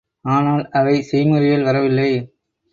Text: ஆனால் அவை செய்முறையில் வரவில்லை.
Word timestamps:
ஆனால் 0.25 0.63
அவை 0.71 0.95
செய்முறையில் 1.01 1.63
வரவில்லை. 1.63 2.11